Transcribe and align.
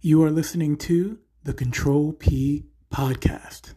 You 0.00 0.22
are 0.22 0.30
listening 0.30 0.76
to 0.76 1.18
the 1.42 1.52
Control 1.52 2.12
P 2.12 2.66
Podcast. 2.88 3.74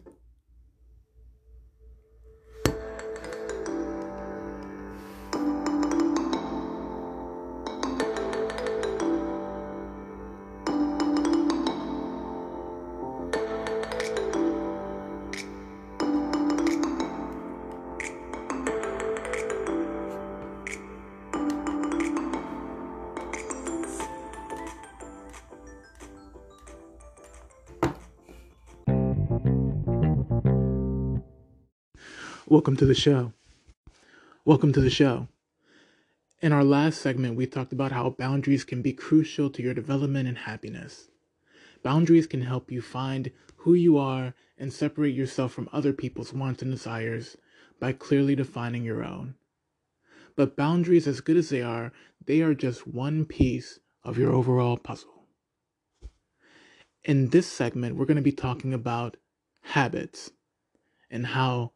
Welcome 32.52 32.76
to 32.76 32.84
the 32.84 32.94
show. 32.94 33.32
Welcome 34.44 34.74
to 34.74 34.82
the 34.82 34.90
show. 34.90 35.28
In 36.42 36.52
our 36.52 36.62
last 36.62 37.00
segment, 37.00 37.34
we 37.34 37.46
talked 37.46 37.72
about 37.72 37.92
how 37.92 38.10
boundaries 38.10 38.62
can 38.62 38.82
be 38.82 38.92
crucial 38.92 39.48
to 39.48 39.62
your 39.62 39.72
development 39.72 40.28
and 40.28 40.36
happiness. 40.36 41.08
Boundaries 41.82 42.26
can 42.26 42.42
help 42.42 42.70
you 42.70 42.82
find 42.82 43.30
who 43.56 43.72
you 43.72 43.96
are 43.96 44.34
and 44.58 44.70
separate 44.70 45.14
yourself 45.14 45.50
from 45.54 45.70
other 45.72 45.94
people's 45.94 46.34
wants 46.34 46.60
and 46.60 46.70
desires 46.70 47.38
by 47.80 47.94
clearly 47.94 48.34
defining 48.34 48.84
your 48.84 49.02
own. 49.02 49.36
But 50.36 50.54
boundaries, 50.54 51.06
as 51.06 51.22
good 51.22 51.38
as 51.38 51.48
they 51.48 51.62
are, 51.62 51.90
they 52.26 52.42
are 52.42 52.52
just 52.52 52.86
one 52.86 53.24
piece 53.24 53.78
of 54.04 54.18
your 54.18 54.30
overall 54.30 54.76
puzzle. 54.76 55.24
In 57.02 57.30
this 57.30 57.46
segment, 57.46 57.96
we're 57.96 58.04
going 58.04 58.16
to 58.16 58.22
be 58.22 58.30
talking 58.30 58.74
about 58.74 59.16
habits 59.62 60.32
and 61.10 61.28
how 61.28 61.72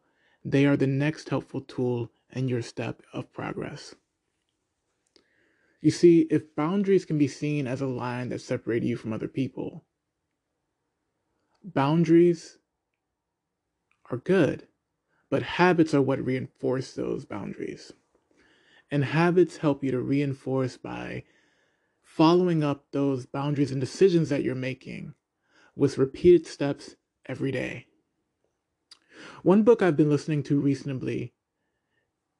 they 0.47 0.65
are 0.65 0.77
the 0.77 0.87
next 0.87 1.29
helpful 1.29 1.61
tool 1.61 2.11
in 2.31 2.47
your 2.47 2.63
step 2.63 3.03
of 3.13 3.31
progress. 3.33 3.95
You 5.81 5.89
see, 5.89 6.27
if 6.29 6.55
boundaries 6.55 7.03
can 7.03 7.17
be 7.17 7.27
seen 7.27 7.65
as 7.65 7.81
a 7.81 7.87
line 7.87 8.29
that 8.29 8.41
separates 8.41 8.85
you 8.85 8.95
from 8.95 9.11
other 9.11 9.27
people, 9.27 9.85
boundaries 11.63 12.57
are 14.09 14.17
good, 14.17 14.67
but 15.29 15.43
habits 15.43 15.93
are 15.93 16.01
what 16.01 16.23
reinforce 16.25 16.93
those 16.93 17.25
boundaries. 17.25 17.93
And 18.91 19.05
habits 19.05 19.57
help 19.57 19.83
you 19.83 19.91
to 19.91 20.01
reinforce 20.01 20.77
by 20.77 21.23
following 22.03 22.63
up 22.63 22.91
those 22.91 23.25
boundaries 23.25 23.71
and 23.71 23.81
decisions 23.81 24.29
that 24.29 24.43
you're 24.43 24.55
making 24.55 25.15
with 25.75 25.97
repeated 25.97 26.47
steps 26.47 26.95
every 27.27 27.51
day. 27.51 27.87
One 29.43 29.63
book 29.63 29.81
I've 29.81 29.97
been 29.97 30.09
listening 30.09 30.43
to 30.43 30.59
recently 30.59 31.33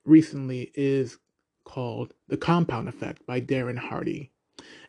recently 0.05 0.71
is 0.73 1.17
called 1.63 2.13
The 2.29 2.37
Compound 2.37 2.87
Effect 2.87 3.25
by 3.25 3.41
Darren 3.41 3.77
Hardy. 3.77 4.31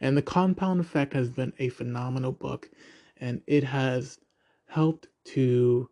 And 0.01 0.17
The 0.17 0.23
Compound 0.23 0.81
Effect 0.81 1.13
has 1.13 1.29
been 1.29 1.53
a 1.59 1.69
phenomenal 1.71 2.33
book 2.33 2.71
and 3.17 3.43
it 3.47 3.65
has 3.65 4.21
helped 4.69 5.09
to 5.25 5.91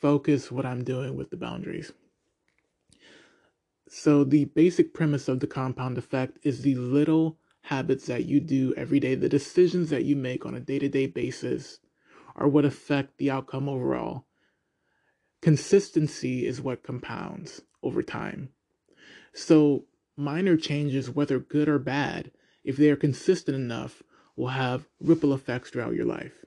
focus 0.00 0.52
what 0.52 0.66
I'm 0.66 0.84
doing 0.84 1.16
with 1.16 1.30
the 1.30 1.36
boundaries. 1.36 1.92
So, 3.88 4.24
the 4.24 4.46
basic 4.46 4.94
premise 4.94 5.28
of 5.28 5.40
the 5.40 5.46
compound 5.46 5.98
effect 5.98 6.38
is 6.42 6.62
the 6.62 6.74
little 6.74 7.38
habits 7.62 8.06
that 8.06 8.26
you 8.26 8.40
do 8.40 8.74
every 8.76 9.00
day, 9.00 9.14
the 9.14 9.28
decisions 9.28 9.90
that 9.90 10.04
you 10.04 10.16
make 10.16 10.44
on 10.44 10.54
a 10.54 10.60
day 10.60 10.78
to 10.78 10.88
day 10.88 11.06
basis 11.06 11.80
are 12.36 12.48
what 12.48 12.64
affect 12.64 13.18
the 13.18 13.30
outcome 13.30 13.68
overall. 13.68 14.26
Consistency 15.44 16.46
is 16.46 16.62
what 16.62 16.82
compounds 16.82 17.60
over 17.82 18.02
time. 18.02 18.48
So, 19.34 19.84
minor 20.16 20.56
changes, 20.56 21.10
whether 21.10 21.38
good 21.38 21.68
or 21.68 21.78
bad, 21.78 22.30
if 22.64 22.78
they 22.78 22.88
are 22.88 22.96
consistent 22.96 23.54
enough, 23.54 24.02
will 24.36 24.48
have 24.48 24.88
ripple 25.00 25.34
effects 25.34 25.68
throughout 25.68 25.92
your 25.96 26.06
life. 26.06 26.46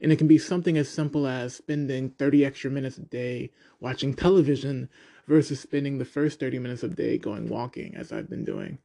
And 0.00 0.12
it 0.12 0.18
can 0.18 0.28
be 0.28 0.38
something 0.38 0.78
as 0.78 0.88
simple 0.88 1.26
as 1.26 1.56
spending 1.56 2.10
30 2.10 2.44
extra 2.44 2.70
minutes 2.70 2.96
a 2.96 3.00
day 3.00 3.50
watching 3.80 4.14
television 4.14 4.88
versus 5.26 5.58
spending 5.58 5.98
the 5.98 6.04
first 6.04 6.38
30 6.38 6.60
minutes 6.60 6.84
of 6.84 6.94
the 6.94 7.02
day 7.02 7.18
going 7.18 7.48
walking, 7.48 7.96
as 7.96 8.12
I've 8.12 8.30
been 8.30 8.44
doing. 8.44 8.78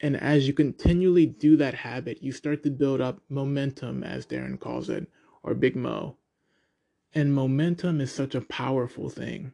And 0.00 0.16
as 0.16 0.48
you 0.48 0.52
continually 0.52 1.26
do 1.26 1.56
that 1.58 1.74
habit, 1.74 2.24
you 2.24 2.32
start 2.32 2.64
to 2.64 2.70
build 2.70 3.00
up 3.00 3.20
momentum, 3.28 4.02
as 4.02 4.26
Darren 4.26 4.58
calls 4.58 4.90
it, 4.90 5.06
or 5.44 5.54
Big 5.54 5.76
Mo. 5.76 6.16
And 7.14 7.34
momentum 7.34 8.00
is 8.00 8.12
such 8.12 8.34
a 8.34 8.40
powerful 8.40 9.08
thing. 9.08 9.52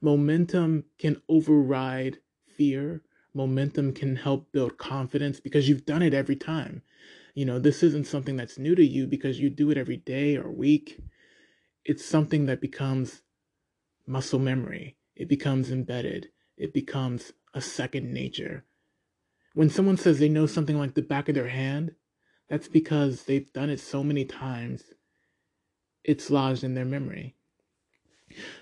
Momentum 0.00 0.84
can 0.98 1.22
override 1.28 2.18
fear. 2.56 3.02
Momentum 3.34 3.92
can 3.92 4.16
help 4.16 4.52
build 4.52 4.76
confidence 4.76 5.40
because 5.40 5.68
you've 5.68 5.86
done 5.86 6.02
it 6.02 6.12
every 6.12 6.36
time. 6.36 6.82
You 7.34 7.46
know, 7.46 7.58
this 7.58 7.82
isn't 7.82 8.06
something 8.06 8.36
that's 8.36 8.58
new 8.58 8.74
to 8.74 8.84
you 8.84 9.06
because 9.06 9.40
you 9.40 9.48
do 9.48 9.70
it 9.70 9.78
every 9.78 9.96
day 9.96 10.36
or 10.36 10.50
week. 10.50 11.00
It's 11.84 12.04
something 12.04 12.46
that 12.46 12.60
becomes 12.60 13.22
muscle 14.06 14.38
memory, 14.38 14.96
it 15.16 15.28
becomes 15.28 15.70
embedded, 15.70 16.28
it 16.56 16.74
becomes 16.74 17.32
a 17.54 17.60
second 17.60 18.12
nature. 18.12 18.64
When 19.54 19.70
someone 19.70 19.96
says 19.96 20.18
they 20.18 20.28
know 20.28 20.46
something 20.46 20.78
like 20.78 20.94
the 20.94 21.02
back 21.02 21.28
of 21.28 21.34
their 21.34 21.48
hand, 21.48 21.94
that's 22.48 22.68
because 22.68 23.22
they've 23.22 23.52
done 23.52 23.70
it 23.70 23.80
so 23.80 24.04
many 24.04 24.24
times 24.24 24.84
it's 26.04 26.30
lodged 26.30 26.64
in 26.64 26.74
their 26.74 26.84
memory. 26.84 27.36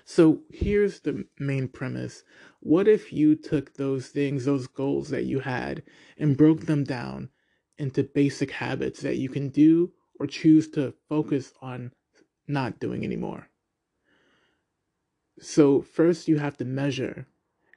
So 0.03 0.41
here's 0.49 0.99
the 0.99 1.25
main 1.39 1.67
premise. 1.67 2.23
What 2.59 2.87
if 2.87 3.13
you 3.13 3.35
took 3.35 3.73
those 3.73 4.07
things, 4.09 4.45
those 4.45 4.67
goals 4.67 5.09
that 5.09 5.25
you 5.25 5.39
had, 5.39 5.83
and 6.17 6.37
broke 6.37 6.65
them 6.65 6.83
down 6.83 7.29
into 7.77 8.03
basic 8.03 8.51
habits 8.51 9.01
that 9.01 9.17
you 9.17 9.29
can 9.29 9.49
do 9.49 9.93
or 10.19 10.27
choose 10.27 10.69
to 10.71 10.93
focus 11.07 11.53
on 11.61 11.93
not 12.47 12.79
doing 12.79 13.03
anymore? 13.03 13.47
So, 15.39 15.81
first, 15.81 16.27
you 16.27 16.37
have 16.37 16.57
to 16.57 16.65
measure. 16.65 17.25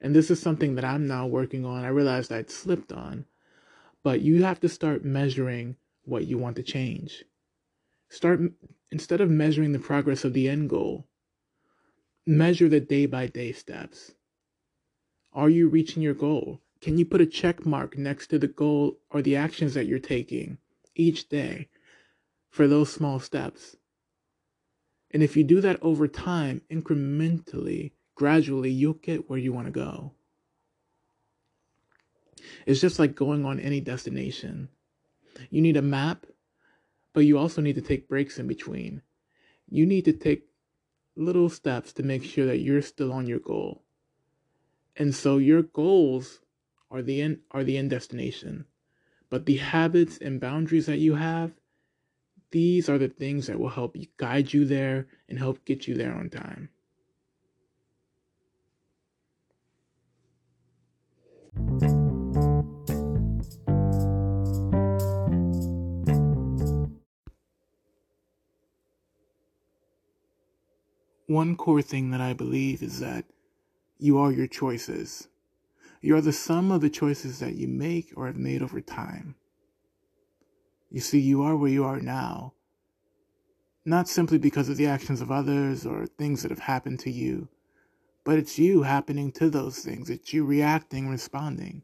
And 0.01 0.13
this 0.13 0.29
is 0.29 0.39
something 0.39 0.75
that 0.75 0.85
I'm 0.85 1.07
now 1.07 1.25
working 1.25 1.65
on. 1.65 1.83
I 1.83 1.87
realized 1.87 2.31
I'd 2.31 2.51
slipped 2.51 2.91
on. 2.91 3.25
But 4.03 4.21
you 4.21 4.43
have 4.43 4.59
to 4.59 4.69
start 4.69 5.03
measuring 5.03 5.77
what 6.03 6.27
you 6.27 6.37
want 6.37 6.57
to 6.57 6.63
change. 6.63 7.23
Start 8.09 8.41
instead 8.91 9.21
of 9.21 9.29
measuring 9.29 9.71
the 9.71 9.79
progress 9.79 10.23
of 10.23 10.33
the 10.33 10.47
end 10.47 10.69
goal, 10.69 11.07
measure 12.25 12.69
the 12.69 12.79
day 12.79 13.05
by 13.05 13.27
day 13.27 13.51
steps. 13.51 14.13
Are 15.33 15.49
you 15.49 15.67
reaching 15.67 16.01
your 16.01 16.13
goal? 16.13 16.61
Can 16.81 16.97
you 16.97 17.05
put 17.05 17.21
a 17.21 17.25
check 17.25 17.65
mark 17.65 17.97
next 17.97 18.27
to 18.27 18.39
the 18.39 18.47
goal 18.47 18.99
or 19.09 19.21
the 19.21 19.35
actions 19.35 19.73
that 19.73 19.85
you're 19.85 19.99
taking 19.99 20.57
each 20.95 21.29
day 21.29 21.69
for 22.49 22.67
those 22.67 22.91
small 22.91 23.19
steps? 23.19 23.75
And 25.11 25.23
if 25.23 25.37
you 25.37 25.43
do 25.43 25.61
that 25.61 25.81
over 25.81 26.07
time, 26.07 26.61
incrementally, 26.69 27.91
gradually, 28.15 28.71
you'll 28.71 28.93
get 28.93 29.29
where 29.29 29.39
you 29.39 29.53
want 29.53 29.67
to 29.67 29.71
go. 29.71 30.13
It's 32.65 32.81
just 32.81 32.99
like 32.99 33.15
going 33.15 33.45
on 33.45 33.59
any 33.59 33.79
destination. 33.79 34.69
You 35.49 35.61
need 35.61 35.77
a 35.77 35.81
map 35.81 36.25
but 37.15 37.25
you 37.25 37.37
also 37.37 37.61
need 37.61 37.75
to 37.75 37.81
take 37.81 38.09
breaks 38.09 38.37
in 38.37 38.45
between. 38.45 39.01
You 39.69 39.85
need 39.85 40.03
to 40.03 40.11
take 40.11 40.49
little 41.15 41.47
steps 41.47 41.93
to 41.93 42.03
make 42.03 42.25
sure 42.25 42.45
that 42.45 42.59
you're 42.59 42.81
still 42.81 43.13
on 43.13 43.25
your 43.25 43.39
goal. 43.39 43.83
And 44.97 45.15
so 45.15 45.37
your 45.37 45.63
goals 45.63 46.41
are 46.91 47.01
the 47.01 47.21
end 47.21 47.39
are 47.51 47.63
the 47.63 47.77
end 47.77 47.89
destination. 47.89 48.65
But 49.29 49.45
the 49.45 49.55
habits 49.55 50.17
and 50.17 50.41
boundaries 50.41 50.87
that 50.87 50.99
you 50.99 51.15
have, 51.15 51.53
these 52.51 52.89
are 52.89 52.97
the 52.97 53.07
things 53.07 53.47
that 53.47 53.59
will 53.59 53.69
help 53.69 53.95
you 53.95 54.07
guide 54.17 54.51
you 54.51 54.65
there 54.65 55.07
and 55.29 55.39
help 55.39 55.63
get 55.63 55.87
you 55.87 55.95
there 55.95 56.13
on 56.13 56.29
time. 56.29 56.69
One 71.27 71.55
core 71.55 71.81
thing 71.81 72.11
that 72.11 72.21
I 72.21 72.33
believe 72.33 72.83
is 72.83 72.99
that 72.99 73.25
you 73.97 74.17
are 74.19 74.31
your 74.31 74.47
choices. 74.47 75.27
You 76.01 76.15
are 76.15 76.21
the 76.21 76.31
sum 76.31 76.71
of 76.71 76.81
the 76.81 76.89
choices 76.89 77.39
that 77.39 77.55
you 77.55 77.67
make 77.67 78.13
or 78.15 78.27
have 78.27 78.37
made 78.37 78.61
over 78.61 78.79
time. 78.79 79.35
You 80.91 80.99
see, 80.99 81.19
you 81.19 81.41
are 81.41 81.55
where 81.55 81.71
you 81.71 81.83
are 81.83 81.99
now, 81.99 82.53
not 83.85 84.07
simply 84.07 84.37
because 84.37 84.69
of 84.69 84.77
the 84.77 84.85
actions 84.85 85.19
of 85.19 85.31
others 85.31 85.85
or 85.85 86.05
things 86.05 86.43
that 86.43 86.51
have 86.51 86.59
happened 86.59 86.99
to 87.01 87.11
you, 87.11 87.47
but 88.23 88.37
it's 88.37 88.59
you 88.59 88.83
happening 88.83 89.31
to 89.33 89.49
those 89.49 89.79
things. 89.79 90.09
It's 90.09 90.31
you 90.31 90.45
reacting, 90.45 91.09
responding. 91.09 91.81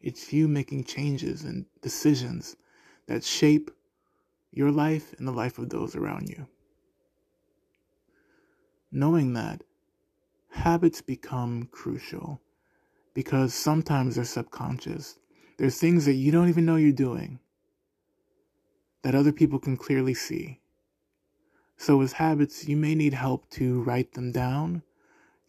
It's 0.00 0.32
you 0.32 0.46
making 0.46 0.84
changes 0.84 1.42
and 1.42 1.66
decisions 1.82 2.56
that 3.06 3.24
shape 3.24 3.70
your 4.52 4.70
life 4.70 5.12
and 5.18 5.26
the 5.26 5.32
life 5.32 5.58
of 5.58 5.70
those 5.70 5.96
around 5.96 6.28
you. 6.28 6.46
Knowing 8.96 9.34
that 9.34 9.62
habits 10.52 11.02
become 11.02 11.68
crucial 11.70 12.40
because 13.12 13.52
sometimes 13.52 14.14
they're 14.14 14.24
subconscious. 14.24 15.18
There's 15.58 15.78
things 15.78 16.06
that 16.06 16.14
you 16.14 16.32
don't 16.32 16.48
even 16.48 16.64
know 16.64 16.76
you're 16.76 16.92
doing 16.92 17.38
that 19.02 19.14
other 19.14 19.32
people 19.32 19.58
can 19.58 19.76
clearly 19.76 20.14
see. 20.14 20.62
So, 21.76 22.00
as 22.00 22.12
habits, 22.12 22.68
you 22.68 22.78
may 22.78 22.94
need 22.94 23.12
help 23.12 23.50
to 23.50 23.82
write 23.82 24.12
them 24.14 24.32
down, 24.32 24.82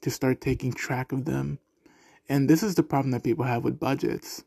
to 0.02 0.12
start 0.12 0.42
taking 0.42 0.74
track 0.74 1.14
of 1.14 1.24
them. 1.24 1.60
And 2.28 2.50
this 2.50 2.62
is 2.62 2.76
the 2.76 2.84
problem 2.84 3.12
that 3.12 3.24
people 3.24 3.46
have 3.46 3.64
with 3.64 3.80
budgets. 3.80 4.44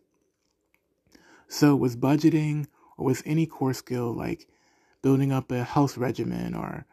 So, 1.48 1.74
with 1.74 1.98
budgeting 1.98 2.66
or 2.98 3.06
with 3.06 3.22
any 3.24 3.46
core 3.46 3.72
skill 3.72 4.12
like 4.12 4.46
building 5.00 5.32
up 5.32 5.50
a 5.50 5.64
health 5.64 5.96
regimen 5.96 6.54
or 6.54 6.84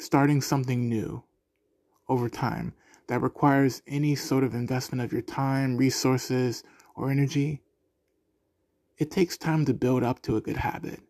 starting 0.00 0.40
something 0.40 0.88
new 0.88 1.22
over 2.08 2.28
time 2.28 2.72
that 3.06 3.22
requires 3.22 3.82
any 3.86 4.14
sort 4.14 4.44
of 4.44 4.54
investment 4.54 5.02
of 5.02 5.12
your 5.12 5.22
time, 5.22 5.76
resources, 5.76 6.62
or 6.94 7.10
energy, 7.10 7.62
it 8.98 9.10
takes 9.10 9.36
time 9.36 9.64
to 9.64 9.74
build 9.74 10.02
up 10.02 10.20
to 10.22 10.36
a 10.36 10.40
good 10.40 10.58
habit. 10.58 11.00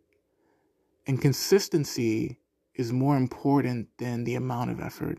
And 1.06 1.20
consistency 1.20 2.38
is 2.74 2.92
more 2.92 3.16
important 3.16 3.88
than 3.98 4.24
the 4.24 4.34
amount 4.34 4.70
of 4.70 4.80
effort. 4.80 5.18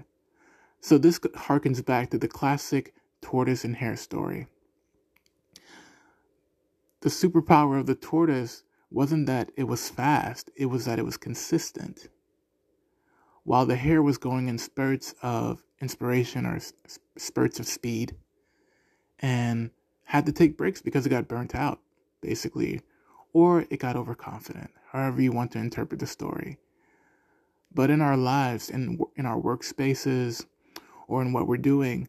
So 0.79 0.97
this 0.97 1.19
harkens 1.19 1.85
back 1.85 2.09
to 2.11 2.17
the 2.17 2.27
classic 2.27 2.93
tortoise 3.21 3.63
and 3.63 3.75
hare 3.75 3.97
story. 3.97 4.47
The 7.01 7.09
superpower 7.09 7.79
of 7.79 7.85
the 7.85 7.95
tortoise 7.95 8.63
wasn't 8.89 9.27
that 9.27 9.51
it 9.57 9.63
was 9.65 9.89
fast, 9.89 10.49
it 10.55 10.67
was 10.67 10.85
that 10.85 10.99
it 10.99 11.05
was 11.05 11.17
consistent. 11.17 12.07
While 13.43 13.65
the 13.65 13.75
hare 13.75 14.01
was 14.01 14.17
going 14.17 14.47
in 14.47 14.57
spurts 14.57 15.15
of 15.21 15.63
inspiration 15.81 16.45
or 16.45 16.59
spurts 17.17 17.59
of 17.59 17.65
speed 17.65 18.15
and 19.19 19.71
had 20.03 20.25
to 20.27 20.31
take 20.31 20.57
breaks 20.57 20.81
because 20.81 21.05
it 21.05 21.09
got 21.09 21.27
burnt 21.27 21.55
out, 21.55 21.79
basically, 22.21 22.81
or 23.33 23.65
it 23.69 23.79
got 23.79 23.95
overconfident, 23.95 24.71
however 24.91 25.21
you 25.21 25.31
want 25.31 25.51
to 25.51 25.59
interpret 25.59 25.99
the 25.99 26.07
story. 26.07 26.57
But 27.73 27.89
in 27.89 28.01
our 28.01 28.17
lives, 28.17 28.69
in, 28.69 28.99
in 29.15 29.25
our 29.25 29.39
workspaces, 29.39 30.45
or 31.07 31.21
in 31.21 31.33
what 31.33 31.47
we're 31.47 31.57
doing, 31.57 32.07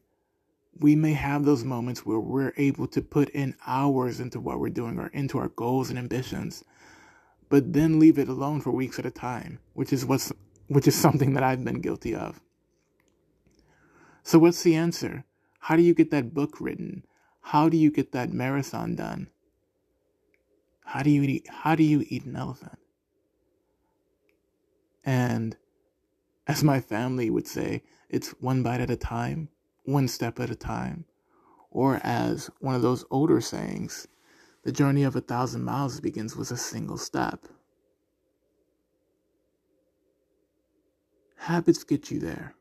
we 0.79 0.95
may 0.95 1.13
have 1.13 1.45
those 1.45 1.65
moments 1.65 2.07
where 2.07 2.21
we're 2.21 2.53
able 2.57 2.87
to 2.87 3.03
put 3.03 3.29
in 3.31 3.55
hours 3.67 4.21
into 4.21 4.41
what 4.41 4.61
we're 4.61 4.71
doing 4.71 4.99
or 4.99 5.09
into 5.09 5.39
our 5.39 5.49
goals 5.49 5.91
and 5.91 5.99
ambitions, 5.99 6.65
but 7.49 7.73
then 7.73 7.99
leave 7.99 8.19
it 8.19 8.29
alone 8.29 8.61
for 8.61 8.71
weeks 8.71 8.99
at 8.99 9.07
a 9.07 9.11
time, 9.11 9.59
which 9.75 9.93
is 9.93 10.07
what's 10.07 10.33
which 10.69 10.89
is 10.89 10.95
something 10.95 11.35
that 11.35 11.43
I've 11.43 11.65
been 11.65 11.81
guilty 11.81 12.15
of. 12.15 12.41
So 14.23 14.39
what's 14.39 14.63
the 14.63 14.75
answer? 14.75 15.25
How 15.61 15.77
do 15.77 15.83
you 15.83 15.95
get 15.95 16.11
that 16.11 16.35
book 16.35 16.61
written? 16.61 17.05
How 17.41 17.69
do 17.69 17.77
you 17.77 17.91
get 17.91 18.13
that 18.13 18.33
marathon 18.33 18.95
done? 18.95 19.29
How 20.85 21.03
do 21.03 21.11
you 21.11 21.23
eat 21.23 21.49
how 21.49 21.75
do 21.75 21.83
you 21.83 22.05
eat 22.09 22.25
an 22.25 22.37
elephant? 22.37 22.79
And 25.05 25.57
as 26.47 26.63
my 26.63 26.81
family 26.81 27.31
would 27.31 27.47
say, 27.47 27.83
it's 28.09 28.31
one 28.41 28.63
bite 28.63 28.81
at 28.81 28.91
a 28.91 28.97
time, 28.97 29.49
one 29.85 30.09
step 30.09 30.39
at 30.39 30.51
a 30.51 30.57
time. 30.57 31.05
Or 31.71 32.01
as 32.05 32.51
one 32.61 32.75
of 32.75 32.83
those 32.83 33.05
older 33.11 33.41
sayings, 33.41 34.07
the 34.65 34.73
journey 34.73 35.03
of 35.03 35.17
a 35.17 35.21
thousand 35.21 35.65
miles 35.65 36.01
begins 36.01 36.37
with 36.37 36.51
a 36.51 36.57
single 36.57 36.99
step. 36.99 37.47
Habits 41.47 41.83
get 41.83 42.09
you 42.09 42.21
there. 42.21 42.55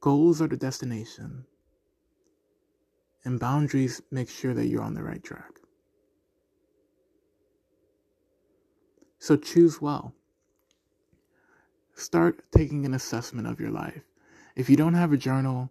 Goals 0.00 0.40
are 0.40 0.48
the 0.48 0.56
destination, 0.56 1.44
and 3.22 3.38
boundaries 3.38 4.00
make 4.10 4.30
sure 4.30 4.54
that 4.54 4.68
you're 4.68 4.80
on 4.80 4.94
the 4.94 5.02
right 5.02 5.22
track. 5.22 5.60
So 9.18 9.36
choose 9.36 9.78
well. 9.78 10.14
Start 11.94 12.50
taking 12.50 12.86
an 12.86 12.94
assessment 12.94 13.46
of 13.46 13.60
your 13.60 13.70
life. 13.70 14.04
If 14.56 14.70
you 14.70 14.76
don't 14.76 14.94
have 14.94 15.12
a 15.12 15.18
journal, 15.18 15.70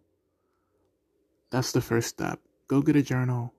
that's 1.49 1.71
the 1.71 1.81
first 1.81 2.09
step. 2.09 2.39
Go 2.67 2.83
get 2.83 2.95
a 2.95 3.01
journal. 3.01 3.51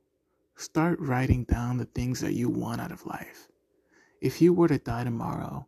Start 0.55 1.00
writing 1.00 1.43
down 1.43 1.79
the 1.79 1.87
things 1.87 2.20
that 2.20 2.35
you 2.35 2.49
want 2.49 2.81
out 2.81 2.93
of 2.93 3.06
life. 3.06 3.49
If 4.20 4.40
you 4.40 4.52
were 4.52 4.69
to 4.69 4.79
die 4.79 5.02
tomorrow, 5.02 5.67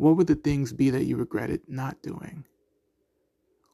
what 0.00 0.16
would 0.16 0.28
the 0.28 0.34
things 0.34 0.72
be 0.72 0.88
that 0.88 1.04
you 1.04 1.18
regretted 1.18 1.60
not 1.68 2.02
doing? 2.02 2.46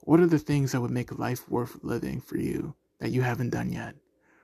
What 0.01 0.19
are 0.19 0.27
the 0.27 0.41
things 0.41 0.73
that 0.73 0.81
would 0.81 0.91
make 0.91 1.17
life 1.17 1.49
worth 1.49 1.79
living 1.85 2.21
for 2.21 2.37
you 2.37 2.75
that 2.99 3.13
you 3.13 3.23
haven't 3.23 3.51
done 3.51 3.71
yet? 3.71 3.95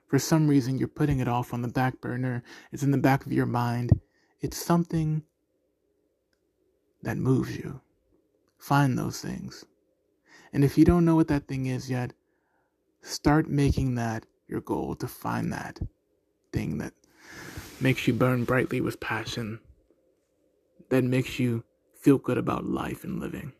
For 0.07 0.17
some 0.17 0.47
reason, 0.47 0.77
you're 0.77 0.87
putting 0.87 1.19
it 1.19 1.27
off 1.27 1.53
on 1.53 1.61
the 1.61 1.67
back 1.67 1.99
burner. 1.99 2.41
It's 2.71 2.83
in 2.83 2.91
the 2.91 2.97
back 2.97 3.25
of 3.25 3.33
your 3.33 3.45
mind. 3.45 3.91
It's 4.39 4.55
something 4.55 5.23
that 7.01 7.17
moves 7.17 7.57
you. 7.57 7.81
Find 8.57 8.97
those 8.97 9.19
things. 9.19 9.65
And 10.53 10.63
if 10.63 10.77
you 10.77 10.85
don't 10.85 11.03
know 11.03 11.15
what 11.15 11.27
that 11.27 11.49
thing 11.49 11.65
is 11.65 11.89
yet, 11.89 12.13
start 13.01 13.49
making 13.49 13.95
that 13.95 14.25
your 14.47 14.61
goal 14.61 14.95
to 14.95 15.07
find 15.09 15.51
that 15.51 15.81
thing 16.53 16.77
that 16.77 16.93
makes 17.81 18.07
you 18.07 18.13
burn 18.13 18.45
brightly 18.45 18.79
with 18.79 19.01
passion, 19.01 19.59
that 20.89 21.03
makes 21.03 21.39
you 21.39 21.65
feel 22.03 22.17
good 22.17 22.37
about 22.37 22.65
life 22.65 23.03
and 23.03 23.19
living. 23.19 23.53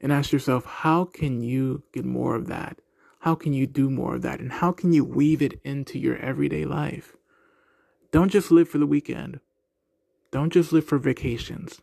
And 0.00 0.12
ask 0.12 0.30
yourself, 0.30 0.64
how 0.64 1.04
can 1.06 1.42
you 1.42 1.82
get 1.92 2.04
more 2.04 2.36
of 2.36 2.46
that? 2.46 2.78
How 3.20 3.34
can 3.34 3.52
you 3.52 3.66
do 3.66 3.90
more 3.90 4.14
of 4.14 4.22
that? 4.22 4.38
And 4.38 4.52
how 4.52 4.70
can 4.70 4.92
you 4.92 5.04
weave 5.04 5.42
it 5.42 5.58
into 5.64 5.98
your 5.98 6.16
everyday 6.18 6.64
life? 6.64 7.16
Don't 8.12 8.30
just 8.30 8.50
live 8.50 8.68
for 8.68 8.78
the 8.78 8.86
weekend. 8.86 9.40
Don't 10.30 10.52
just 10.52 10.72
live 10.72 10.84
for 10.84 10.98
vacations. 10.98 11.80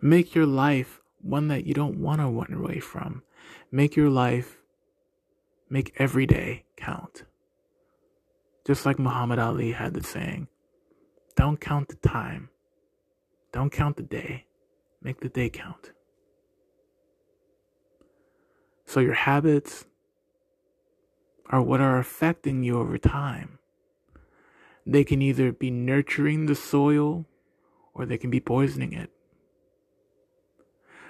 Make 0.00 0.34
your 0.34 0.46
life 0.46 1.00
one 1.20 1.48
that 1.48 1.66
you 1.66 1.74
don't 1.74 2.00
want 2.00 2.20
to 2.20 2.26
run 2.26 2.52
away 2.52 2.80
from. 2.80 3.22
Make 3.70 3.96
your 3.96 4.10
life, 4.10 4.58
make 5.68 5.92
every 5.96 6.26
day 6.26 6.64
count. 6.76 7.24
Just 8.64 8.86
like 8.86 8.98
Muhammad 8.98 9.38
Ali 9.38 9.72
had 9.72 9.94
the 9.94 10.02
saying, 10.02 10.48
don't 11.36 11.60
count 11.60 11.88
the 11.88 12.08
time, 12.08 12.50
don't 13.52 13.70
count 13.70 13.96
the 13.96 14.02
day, 14.02 14.46
make 15.02 15.20
the 15.20 15.28
day 15.28 15.48
count. 15.48 15.92
So 18.86 19.00
your 19.00 19.14
habits 19.14 19.84
are 21.50 21.62
what 21.62 21.80
are 21.80 21.98
affecting 21.98 22.62
you 22.62 22.78
over 22.78 22.98
time. 22.98 23.58
They 24.86 25.04
can 25.04 25.22
either 25.22 25.52
be 25.52 25.70
nurturing 25.70 26.46
the 26.46 26.54
soil 26.54 27.26
or 27.94 28.06
they 28.06 28.18
can 28.18 28.30
be 28.30 28.40
poisoning 28.40 28.92
it. 28.92 29.10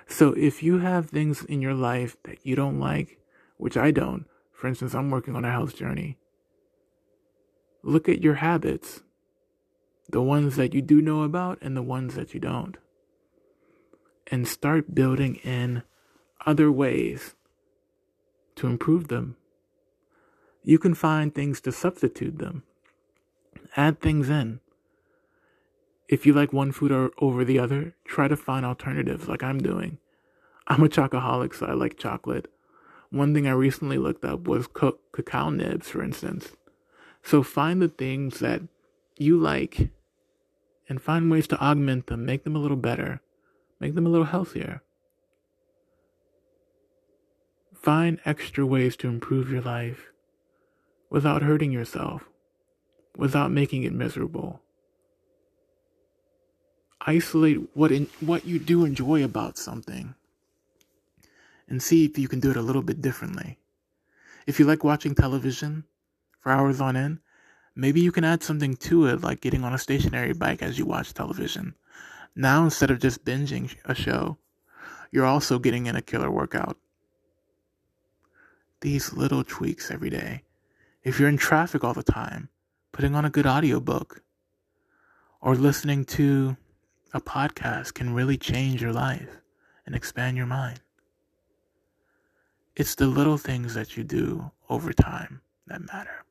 So 0.06 0.32
if 0.32 0.62
you 0.62 0.80
have 0.80 1.08
things 1.08 1.44
in 1.44 1.62
your 1.62 1.74
life 1.74 2.16
that 2.24 2.44
you 2.44 2.56
don't 2.56 2.78
like, 2.78 3.18
which 3.56 3.76
I 3.76 3.92
don't, 3.92 4.26
for 4.52 4.66
instance, 4.66 4.94
I'm 4.94 5.10
working 5.10 5.36
on 5.36 5.44
a 5.44 5.50
health 5.50 5.76
journey, 5.76 6.18
look 7.82 8.08
at 8.08 8.22
your 8.22 8.34
habits 8.34 9.00
the 10.08 10.22
ones 10.22 10.56
that 10.56 10.74
you 10.74 10.82
do 10.82 11.00
know 11.00 11.22
about 11.22 11.58
and 11.62 11.76
the 11.76 11.82
ones 11.82 12.14
that 12.14 12.34
you 12.34 12.40
don't. 12.40 12.76
And 14.30 14.46
start 14.46 14.94
building 14.94 15.36
in 15.36 15.82
other 16.46 16.70
ways 16.72 17.34
to 18.56 18.66
improve 18.66 19.08
them. 19.08 19.36
You 20.64 20.78
can 20.78 20.94
find 20.94 21.34
things 21.34 21.60
to 21.62 21.72
substitute 21.72 22.38
them 22.38 22.62
add 23.76 24.00
things 24.00 24.28
in. 24.28 24.60
If 26.08 26.26
you 26.26 26.32
like 26.32 26.52
one 26.52 26.72
food 26.72 26.92
or, 26.92 27.10
over 27.18 27.44
the 27.44 27.58
other, 27.58 27.94
try 28.04 28.28
to 28.28 28.36
find 28.36 28.66
alternatives 28.66 29.28
like 29.28 29.42
I'm 29.42 29.58
doing. 29.58 29.98
I'm 30.66 30.82
a 30.82 30.88
chocoholic, 30.88 31.54
so 31.54 31.66
I 31.66 31.72
like 31.72 31.98
chocolate. 31.98 32.50
One 33.10 33.34
thing 33.34 33.46
I 33.46 33.52
recently 33.52 33.98
looked 33.98 34.24
up 34.24 34.46
was 34.46 34.68
cacao 34.68 35.50
nibs, 35.50 35.88
for 35.88 36.02
instance. 36.02 36.52
So 37.22 37.42
find 37.42 37.80
the 37.80 37.88
things 37.88 38.40
that 38.40 38.62
you 39.22 39.38
like 39.38 39.90
and 40.88 41.00
find 41.00 41.30
ways 41.30 41.46
to 41.48 41.60
augment 41.60 42.08
them, 42.08 42.26
make 42.26 42.44
them 42.44 42.56
a 42.56 42.58
little 42.58 42.76
better, 42.76 43.20
make 43.80 43.94
them 43.94 44.06
a 44.06 44.10
little 44.10 44.26
healthier. 44.26 44.82
Find 47.74 48.20
extra 48.24 48.66
ways 48.66 48.96
to 48.96 49.08
improve 49.08 49.50
your 49.50 49.62
life 49.62 50.10
without 51.10 51.42
hurting 51.42 51.72
yourself 51.72 52.28
without 53.16 53.50
making 53.50 53.82
it 53.82 53.92
miserable. 53.92 54.60
Isolate 57.02 57.60
what 57.74 57.90
in, 57.90 58.08
what 58.20 58.44
you 58.44 58.58
do 58.58 58.84
enjoy 58.84 59.24
about 59.24 59.58
something 59.58 60.14
and 61.68 61.82
see 61.82 62.04
if 62.04 62.18
you 62.18 62.28
can 62.28 62.40
do 62.40 62.50
it 62.50 62.56
a 62.56 62.62
little 62.62 62.82
bit 62.82 63.00
differently. 63.00 63.58
If 64.46 64.58
you 64.58 64.66
like 64.66 64.84
watching 64.84 65.14
television 65.14 65.84
for 66.40 66.52
hours 66.52 66.80
on 66.80 66.96
end, 66.96 67.18
Maybe 67.74 68.00
you 68.00 68.12
can 68.12 68.24
add 68.24 68.42
something 68.42 68.76
to 68.76 69.06
it, 69.06 69.22
like 69.22 69.40
getting 69.40 69.64
on 69.64 69.72
a 69.72 69.78
stationary 69.78 70.34
bike 70.34 70.62
as 70.62 70.78
you 70.78 70.84
watch 70.84 71.14
television. 71.14 71.74
Now, 72.36 72.64
instead 72.64 72.90
of 72.90 73.00
just 73.00 73.24
binging 73.24 73.74
a 73.84 73.94
show, 73.94 74.38
you're 75.10 75.26
also 75.26 75.58
getting 75.58 75.86
in 75.86 75.96
a 75.96 76.02
killer 76.02 76.30
workout. 76.30 76.76
These 78.80 79.12
little 79.12 79.44
tweaks 79.44 79.90
every 79.90 80.10
day. 80.10 80.42
If 81.02 81.18
you're 81.18 81.28
in 81.28 81.38
traffic 81.38 81.84
all 81.84 81.94
the 81.94 82.02
time, 82.02 82.48
putting 82.92 83.14
on 83.14 83.24
a 83.24 83.30
good 83.30 83.46
audiobook 83.46 84.22
or 85.40 85.54
listening 85.54 86.04
to 86.04 86.56
a 87.12 87.20
podcast 87.20 87.94
can 87.94 88.14
really 88.14 88.36
change 88.36 88.80
your 88.80 88.92
life 88.92 89.40
and 89.84 89.94
expand 89.94 90.36
your 90.36 90.46
mind. 90.46 90.80
It's 92.74 92.94
the 92.94 93.06
little 93.06 93.36
things 93.36 93.74
that 93.74 93.96
you 93.96 94.04
do 94.04 94.50
over 94.70 94.92
time 94.92 95.42
that 95.66 95.82
matter. 95.82 96.24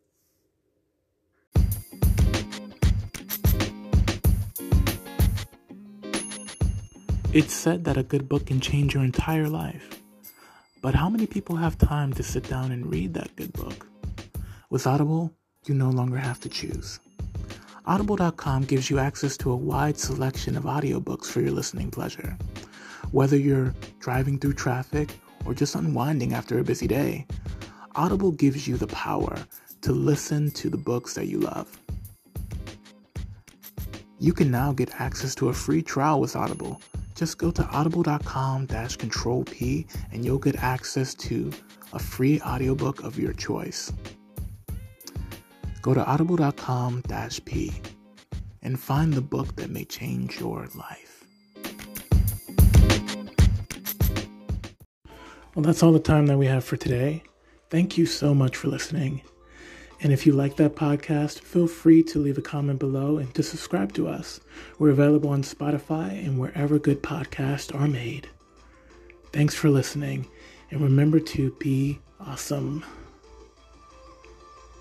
It's 7.33 7.53
said 7.53 7.85
that 7.85 7.95
a 7.95 8.03
good 8.03 8.27
book 8.27 8.47
can 8.47 8.59
change 8.59 8.93
your 8.93 9.05
entire 9.05 9.47
life. 9.47 10.01
But 10.81 10.93
how 10.93 11.09
many 11.09 11.25
people 11.25 11.55
have 11.55 11.77
time 11.77 12.11
to 12.15 12.23
sit 12.23 12.43
down 12.49 12.73
and 12.73 12.91
read 12.91 13.13
that 13.13 13.33
good 13.37 13.53
book? 13.53 13.87
With 14.69 14.85
Audible, 14.85 15.31
you 15.65 15.73
no 15.73 15.91
longer 15.91 16.17
have 16.17 16.41
to 16.41 16.49
choose. 16.49 16.99
Audible.com 17.85 18.65
gives 18.65 18.89
you 18.89 18.99
access 18.99 19.37
to 19.37 19.51
a 19.51 19.55
wide 19.55 19.97
selection 19.97 20.57
of 20.57 20.65
audiobooks 20.65 21.27
for 21.27 21.39
your 21.39 21.51
listening 21.51 21.89
pleasure. 21.89 22.37
Whether 23.13 23.37
you're 23.37 23.73
driving 24.01 24.37
through 24.37 24.55
traffic 24.55 25.17
or 25.45 25.53
just 25.53 25.75
unwinding 25.75 26.33
after 26.33 26.59
a 26.59 26.65
busy 26.65 26.85
day, 26.85 27.25
Audible 27.95 28.33
gives 28.33 28.67
you 28.67 28.75
the 28.75 28.87
power 28.87 29.37
to 29.83 29.93
listen 29.93 30.51
to 30.51 30.69
the 30.69 30.75
books 30.75 31.13
that 31.13 31.27
you 31.27 31.39
love. 31.39 31.79
You 34.19 34.33
can 34.33 34.51
now 34.51 34.73
get 34.73 34.99
access 34.99 35.33
to 35.35 35.47
a 35.47 35.53
free 35.53 35.81
trial 35.81 36.19
with 36.19 36.35
Audible 36.35 36.81
just 37.21 37.37
go 37.37 37.51
to 37.51 37.63
audible.com 37.67 38.65
control 38.97 39.43
P 39.43 39.85
and 40.11 40.25
you'll 40.25 40.39
get 40.39 40.55
access 40.55 41.13
to 41.13 41.51
a 41.93 41.99
free 41.99 42.41
audiobook 42.41 43.03
of 43.03 43.19
your 43.19 43.31
choice. 43.31 43.93
Go 45.83 45.93
to 45.93 46.03
audible.com 46.03 47.03
P 47.45 47.73
and 48.63 48.79
find 48.79 49.13
the 49.13 49.21
book 49.21 49.55
that 49.57 49.69
may 49.69 49.85
change 49.85 50.39
your 50.39 50.67
life. 50.73 51.23
Well, 55.53 55.61
that's 55.61 55.83
all 55.83 55.91
the 55.91 55.99
time 55.99 56.25
that 56.25 56.39
we 56.39 56.47
have 56.47 56.63
for 56.63 56.75
today. 56.75 57.21
Thank 57.69 57.99
you 57.99 58.07
so 58.07 58.33
much 58.33 58.57
for 58.57 58.67
listening. 58.67 59.21
And 60.03 60.11
if 60.11 60.25
you 60.25 60.33
like 60.33 60.55
that 60.55 60.75
podcast, 60.75 61.41
feel 61.41 61.67
free 61.67 62.01
to 62.03 62.19
leave 62.19 62.37
a 62.37 62.41
comment 62.41 62.79
below 62.79 63.17
and 63.17 63.33
to 63.35 63.43
subscribe 63.43 63.93
to 63.93 64.07
us. 64.07 64.39
We're 64.79 64.89
available 64.89 65.29
on 65.29 65.43
Spotify 65.43 66.25
and 66.25 66.39
wherever 66.39 66.79
good 66.79 67.03
podcasts 67.03 67.73
are 67.73 67.87
made. 67.87 68.27
Thanks 69.31 69.55
for 69.55 69.69
listening, 69.69 70.27
and 70.71 70.81
remember 70.81 71.19
to 71.19 71.51
be 71.59 71.99
awesome. 72.19 72.83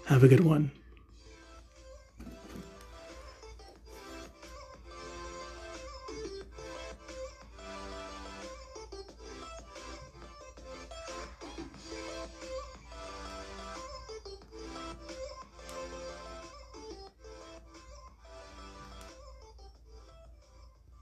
Have 0.07 0.25
a 0.25 0.29
good 0.29 0.45
one. 0.45 0.73